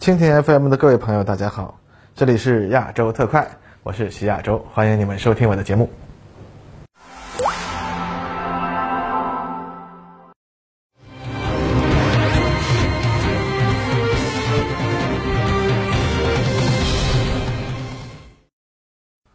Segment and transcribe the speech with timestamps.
[0.00, 1.78] 蜻蜓 FM 的各位朋友，大家好，
[2.14, 3.46] 这里是亚洲特快，
[3.82, 5.90] 我是徐亚洲，欢迎你们收听我的节目。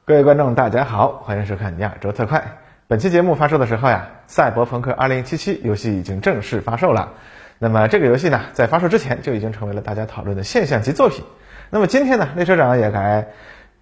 [0.04, 2.58] 各位观众，大家好，欢迎收看亚洲特快。
[2.88, 7.14] 本期节目发售的时候呀，《赛博朋克2077》游戏已经正式发售了。
[7.66, 11.24] 那么这个游戏呢，在发售之前就已经成为了大家讨论的现象级作品。
[11.72, 13.30] 那么今天呢，列车长也来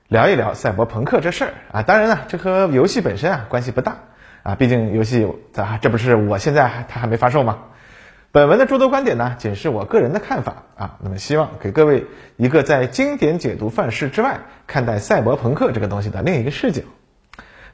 [0.08, 1.82] 聊一聊赛博朋克这事儿啊。
[1.82, 3.98] 当然呢，这和游戏本身啊关系不大
[4.44, 7.58] 啊，毕竟游戏咱这不是我现在还它还没发售吗？
[8.32, 10.96] 本文的诸多观点呢，仅是我个人的看法啊。
[11.02, 12.06] 那么希望给各位
[12.38, 16.84] 一个在经典解读范式之外看待赛博朋克这个东西的另一个视角。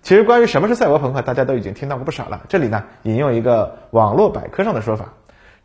[0.01, 2.41] 其实关于什么是赛博朋克，大家都已经听到过不少了。
[2.49, 5.13] 这里呢，引用一个网络百科上的说法，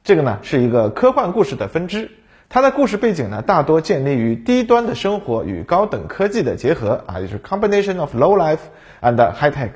[0.05, 2.11] 这个呢是一个科幻故事的分支，
[2.51, 8.59] 它的故事背景呢大多建立于低端的生活与高等科技的结合啊，就是 combination of low life
[9.01, 9.71] and high tech。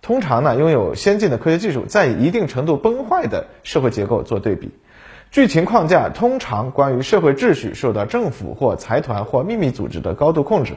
[0.00, 4.70] 通常呢，拥有先进的科学技术，在以一定程度崩坏的社会结构做对比。
[5.32, 10.74] 剧情框架通常关于社会秩序受到政府或财团或秘密组织的高度控制，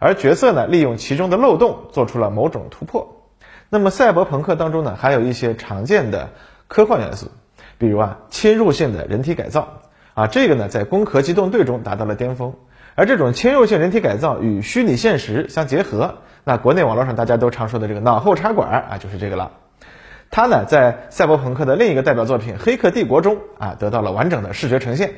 [0.00, 3.22] 而角色呢，利用其中的漏洞做出了某种突破。
[3.70, 6.28] 那么，赛博朋克当中呢，还有一些常见的
[6.68, 7.30] 科幻元素，
[7.78, 9.80] 比如啊，侵入性的人体改造
[10.14, 12.54] 啊，这个呢，在《攻壳机动队》中达到了巅峰。
[12.94, 19.52] 而这种侵入性人体改造与虚拟现实相结合，那国内网络上大家都常说的这个脑后插管啊，就是这个了。
[20.30, 25.12] 它呢，在赛博朋克的另一个代表作品《黑客帝国》中啊，得到了完整的视觉呈现。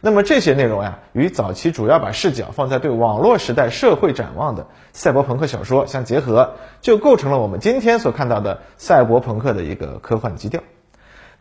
[0.00, 10.60] 那么这些内容呀，与早期主要把视角放在对网络时代社会展望的赛博朋克小说相结合，就构成了我们今天所看到的赛博朋克的一个科幻基调。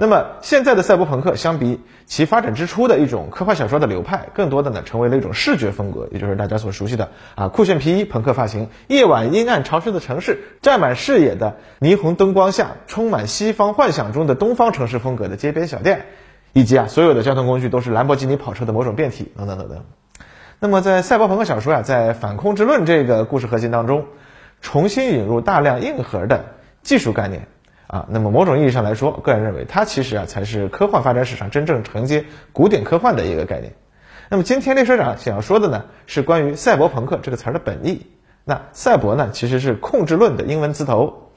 [0.02, 16.08] 那么现在的赛博朋克相比其发展之初的一种科幻小说的流派，更多的呢成为了一种视觉风格，也就是大家所熟悉的啊酷炫皮衣、朋克发型、夜晚阴暗潮湿的城市、占满视野的霓虹灯光下充满西方幻想中的东方城市风格的街边小店，
[16.52, 19.84] 以及啊所有的交通工具都是兰博基尼跑车的某种变体等等等等。
[20.60, 24.06] 那么在赛博朋克小说啊，在反控制论这个故事核心当中，
[24.62, 26.46] 重新引入大量硬核的
[26.82, 27.48] 技术概念。
[27.92, 33.74] 啊，那么某种意义上来说，个人认为它其实啊才是科幻发展史上真正承接古典科幻的一个概念。
[34.30, 38.08] 那么今天列车长想要说的呢，是关于赛博朋克这个词儿的本意。
[38.46, 41.32] 那赛博呢其实是控制论的英文词头，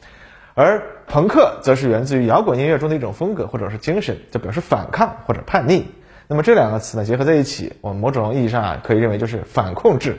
[0.55, 5.89] 而朋克则是源自于摇滚音乐中的一种风格或者是精神，就表示反抗或者叛逆。
[6.29, 10.19] 那么这两个词呢结合在一起，我们某种意义上啊可以认为就是反控制。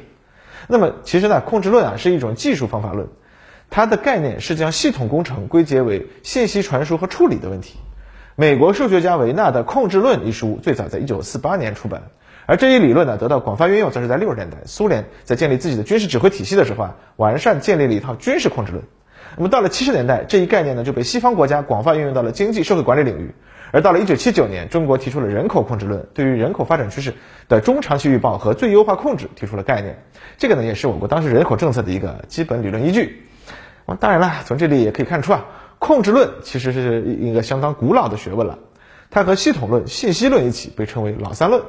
[0.68, 3.08] 那么其实呢，控制论啊是一种技术方法论。
[3.76, 7.78] 它的概念是将系统工程归结为信息传输和处理的问题。
[8.38, 12.04] 美国数学家维纳的《控制论》一书最早在1948年出版，
[12.46, 18.82] 而这一理论呢得到广泛运用，则是在60年代，苏联在建立自己的军事指挥体系的时候啊，完善建立了一套军事控制论。
[19.36, 23.36] 那么到了70年代，这一概念呢就被西方国家广泛运用到了经济社会管理领域。
[23.74, 27.14] 而到了1979年，中国提出了人口控制论，对于人口发展趋势
[27.50, 30.02] 的中长期预报和最优化控制提出了概念。
[30.38, 33.24] 这个呢也是我国当时人口政策的一个基本理论依据。
[33.94, 35.46] 当然了，从这里也可以看出啊，
[35.78, 38.58] 控制论其实是一个相当古老的学问了。
[39.12, 41.62] 它和系统论、信息论一起被称为老三论。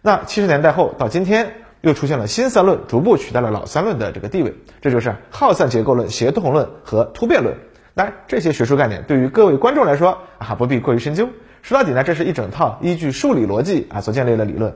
[0.00, 4.54] 那七十年代后到今天，又出现了新三论，逐步取代了老三论的这个地位。
[4.80, 7.56] 这就是耗散结构论、协同论和突变论。
[7.94, 11.28] 当然，这些学术概念对于各位观众来说啊，不必过于深究。
[11.62, 14.74] 说到底呢，这是一整套依据数理逻辑啊所建立的理论。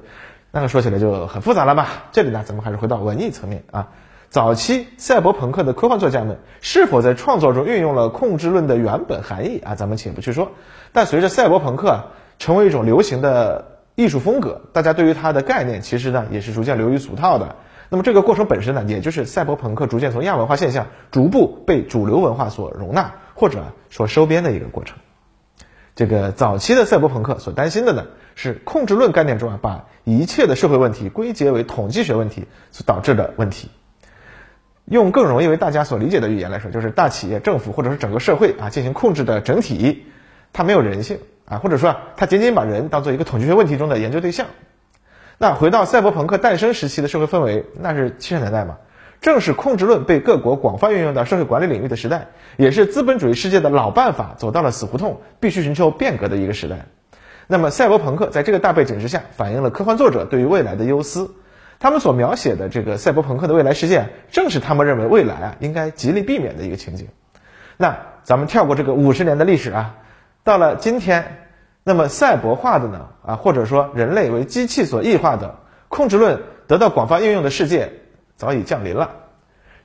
[0.50, 2.04] 那个说起来就很复杂了吧。
[2.12, 3.88] 这里呢，咱们还是回到文艺层面啊。
[4.30, 9.74] 早期赛博朋克的科幻作家们是否在创作中运用了控制论的原本含义啊？
[9.74, 10.50] 咱们且不去说。
[10.92, 12.06] 但随着赛博朋克啊
[12.38, 17.56] 成为一种流行的艺术风格，大家对于它的概念其实呢也是逐渐流于俗套的。
[17.88, 24.98] 那么这个过程本身呢，也就是赛博朋克逐渐从亚文化现象逐步被主流文化所容纳或者说收编的一个过程。
[25.96, 33.70] 这个早期的赛博朋克所担心的呢，是控制论概念中啊把一切的社会问题归结为统计学问题所导致的问题。
[34.90, 40.06] 用更容易为大家所理解的语言来说，就是大企业、政府或者是整个社会啊进行控制的整体，
[40.52, 44.46] 它没有人性啊，或者说它仅仅把人当做一个统计学问题中的研究对象。
[45.36, 48.78] 那回到赛博朋克诞生时期的社会氛围，那是七十年代嘛，
[49.20, 56.86] 正是控制论被各国广泛运用到社会管理领域的时代，也是资本主义世界的老办法走到了死胡同，必须寻求变革的一个时代。
[57.46, 61.30] 那么赛博朋克在这个大背景之下，反映了科幻作者对于未来的忧思。
[61.80, 67.08] 他们所描写的这个赛博朋克的未来世界，正是他们认为未来啊应该极力避免的一个情景。
[67.76, 69.94] 那咱们跳过这个五十年的历史啊，
[70.42, 71.46] 到了今天，
[71.84, 73.08] 那么赛博化的呢？
[73.24, 77.92] 啊，或者说人类为机器所异化的控制论得到广泛应用的世界
[78.34, 79.12] 早已降临了。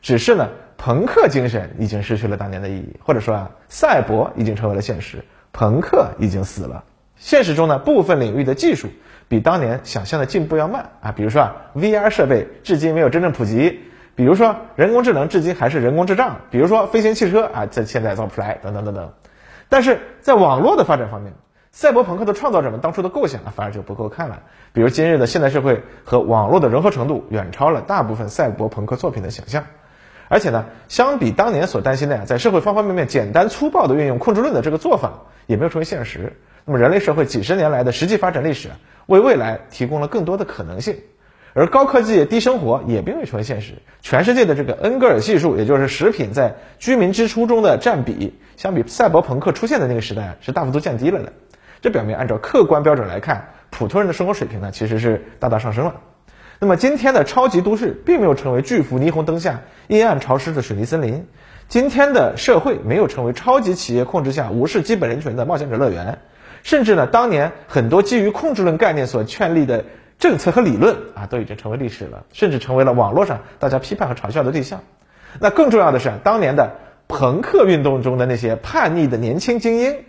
[0.02, 6.84] 只是呢，朋克精神已经失去了当年的意义，或者说啊，赛博已经成为了现实，朋克已经死了。
[7.24, 8.90] 现实中呢，部分领域的技术
[9.30, 13.80] 比当年想象的进步要慢啊，比如说啊，VR 设备至今没有真正普及，
[14.14, 19.14] 比如说人工智能至今还是人工智障，比如说飞行汽车啊，在现在造不出来，等等等等。
[19.70, 21.32] 但是在网络的发展方面，
[21.72, 24.42] 赛博朋克的创造者们当初的构想啊，反而就不够看了。
[24.74, 29.64] 比如今日的现代社会和网络的融合程度远超了大部分赛博朋克作品的想象，
[30.28, 36.34] 而且呢，相比当年所担心的呀，在社会方方面面简单粗暴的运用控制论的这个做法，也没有成为现实。
[36.66, 38.70] 那么人类社会几十年来的实际发展历史，
[39.06, 40.98] 为未来提供了更多的可能性。
[41.56, 43.74] 而高科技低生活也并未成为现实。
[44.02, 51.34] 全世界的这个恩格尔系数，也就是食品在居民支出中的占比，相比赛博朋克出现的那个时代是大幅度降低了的。
[51.82, 56.02] 这表明，按照客观标准来看，普通人的生活水平呢，其实是大大上升了。
[56.60, 61.28] 那么今天的超级都市，并没有成为巨幅霓虹灯下阴暗潮湿的水泥森林。
[61.68, 66.20] 今天的社会没有成为超级企业控制下无视基本人权的冒险者乐园。
[66.64, 69.86] 甚至呢，当年很多基于控制论概念所确立的。
[70.20, 74.82] 政策和理论啊，都已经成为历史了，甚至成为了网络上大家批判和嘲笑的对象。
[75.42, 76.78] 那更重要的是，当年的
[77.10, 80.06] 朋克运动中的那些叛逆的年轻精英，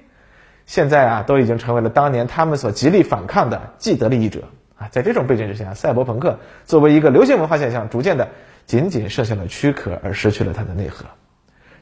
[0.66, 4.42] 现在啊，都已经成为了当年他们所极力反抗的既得利益者
[4.78, 4.86] 啊。
[4.92, 8.28] 在这种背景之下，赛博朋克作为一个流行文化现象，逐渐的
[8.66, 11.06] 仅仅剩下了躯壳，而失去了它的内核。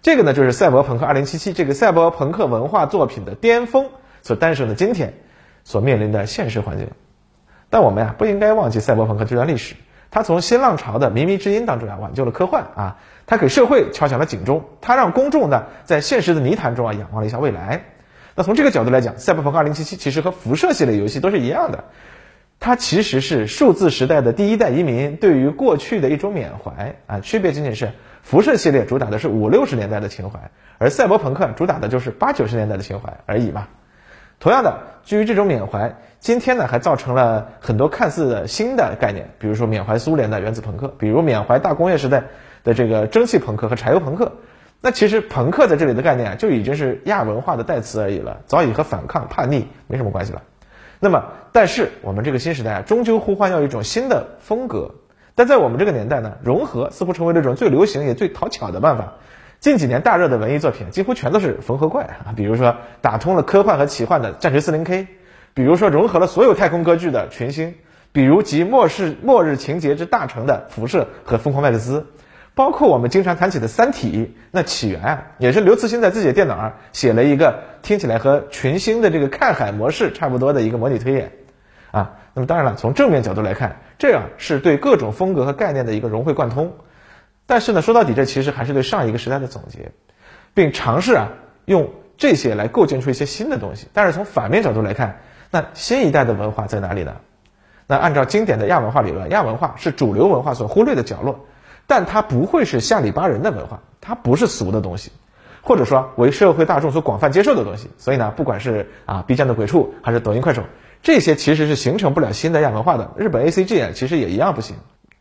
[0.00, 3.90] 这个呢，就是赛博朋克2077这个赛博朋克文化作品的巅峰
[4.22, 5.14] 所诞生的今天
[5.64, 6.88] 所面临的现实环境。
[7.68, 9.74] 但我们呀不应该忘记赛博朋克这段历史，
[10.10, 17.84] 它从新浪潮的靡靡之音当中啊挽救了科幻啊，它给社会敲响了警钟，它让公众呢在现实的泥潭中啊仰望了一下未来。
[18.34, 21.84] 那从这个角度来讲，赛博朋克2077其实和辐射系列游戏都是一样的，
[22.60, 27.92] 它其实是数字时代的第一代移民对于过去的一种缅怀啊，区别仅仅是
[28.22, 33.68] 辐射系列主打的是五六十年代的情怀，而赛博朋克主打的就是八九十年代的情怀而已嘛。
[34.42, 42.24] 同样的，基于这种缅怀，今天呢还造成了很多看似新的概念，比如说缅怀苏联的原子朋克，比如缅怀大工业时代
[42.64, 44.32] 的这个蒸汽朋克和柴油朋克。
[44.80, 50.42] 那其实朋克在这里的概念啊，就已经是亚文化的代词而已了，早已和反抗、叛逆没什么关系了。
[50.98, 51.22] 那么，
[51.52, 54.96] 但是我们这个新时代啊，终究呼唤要一种新的风格。
[55.36, 59.12] 但在我们这个年代呢，融合似乎成为了一种最流行也最讨巧的办法。
[59.62, 64.84] 近几年大热的文艺作品几乎全都是缝合怪啊，比如说打通了科幻和奇幻的《战锤 40K》，
[65.54, 67.68] 比如说融合了所有太空歌剧的《群星》，
[68.10, 72.00] 比如集末世末日情节之大成的《辐射》和《疯狂麦克斯》，
[72.56, 81.30] 包括我们经常谈起的《三体》，那起源啊也是刘慈欣在自己的电脑上写了一个听起来和《群星》的这个看海模式差不多的一个模拟推演
[81.92, 82.16] 啊。
[82.34, 86.72] 那么当然了，从正面角度来看，这样是对各种风格和概念的一个融会贯通。
[87.52, 89.92] 但是呢，说到底，这其实还是对上一个时代的总结，
[90.54, 91.28] 并尝试啊
[91.66, 93.88] 用这些来构建出一些新的东西。
[93.92, 95.20] 但是从反面角度来看，
[95.50, 97.16] 那新一代的文化在哪里呢？
[97.86, 101.44] 那按照经典的亚文化理论，亚文化是主流文化所忽略的角落，
[101.86, 105.12] 但它不会是下里巴人的文化，它不是俗的东西，
[105.60, 107.90] 或者说为社会大众所广泛接受的东西。
[107.98, 110.62] 所以呢，不管是啊 B 站的鬼畜，还是抖音快手，
[111.02, 113.10] 这些其实是形成不了新的亚文化的。
[113.18, 114.76] 日本 A C G 啊，其实也一样不行。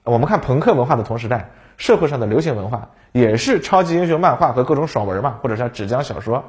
[0.05, 1.51] 我们看朋克文化的同时代。
[1.81, 6.43] 社会上的流行文化也是超级英雄漫画和各种爽文嘛，或者像纸浆小说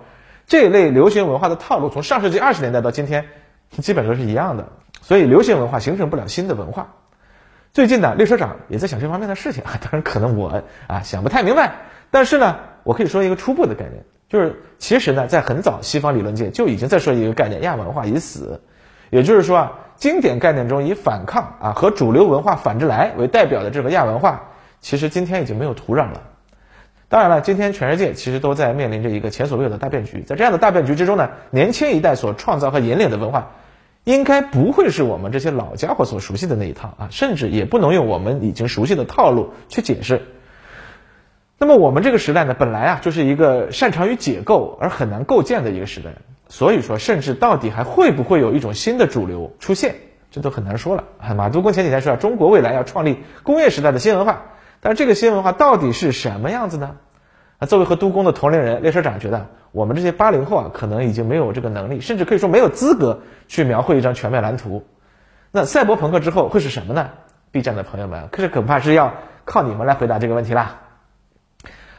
[0.46, 3.24] 这一类流行文化的套路，从上世纪二十年代到今天，
[3.78, 4.68] 基本都是一样的。
[5.00, 6.92] 所以流行文化形成不了新的文化。
[7.72, 11.76] 最近呢，列车长也在想这方面的事情啊， 当然可能我啊想不太明白，
[12.10, 18.60] 但是呢，我可以说一个初步的概念，就是其实呢，在很早西方理论界就已经在说一个概念，亚文化已死。
[19.08, 24.50] 也就是说啊，经典概念中以反抗啊和主流文化反着来为代表的这个亚文化。
[24.82, 26.24] 其实今天已经没有土壤了。
[27.08, 30.22] 当然了，今天全世界其实都在面临着一个前所未有的大变局。
[30.22, 33.52] 在这样的大变局之中呢，年轻一代所创造和引领的文化，
[34.04, 40.22] 应该不会是我们这些老家伙所熟悉的那一套啊，甚至也不能用我们已经熟悉的套路去解释。
[41.58, 46.12] 那么我们这个时代呢，本来啊就是一个擅长于解构而很难构建的一个时代，
[46.48, 49.96] 所以说，甚至到底还会不会有一种新的主流出现，
[50.30, 51.04] 这都很难说了。
[51.36, 54.46] 马杜公前几天说啊，中国未来要创立工业时代的新文化。
[54.84, 56.96] 但这个新文化到底是什么样子呢？
[57.58, 64.84] 啊，作为和督工的同龄人，列车长觉得我们这些八零后啊，可能已经没有这个能力，甚至可以说没有资格去描绘一张全面蓝图。
[65.52, 67.10] 那赛博朋克之后会是什么呢
[67.52, 70.80] ？B 站的朋友们，可是恐怕是要靠你们来回答这个问题啦。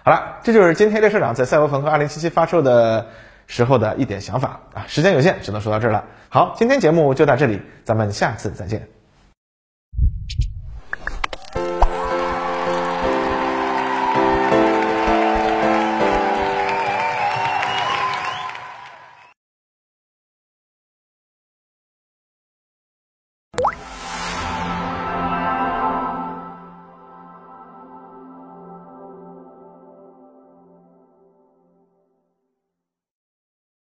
[0.03, 3.07] 好了，这就是今天列车长在赛博朋克二零七七发售的
[3.47, 4.83] 时候的一点想法啊。
[4.87, 6.03] 时间有限，只能说到这儿了。
[6.27, 8.92] 好，今天节目就到这里，咱们下次再见。